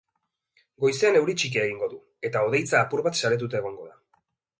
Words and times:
Goizean 0.85 1.17
euri 1.19 1.35
txikia 1.41 1.65
egingo 1.67 1.89
du, 1.91 1.99
eta 2.29 2.41
hodeitza 2.47 2.79
apur 2.81 3.05
bat 3.09 3.21
saretuta 3.21 3.61
egongo 3.61 3.87
da. 3.91 3.95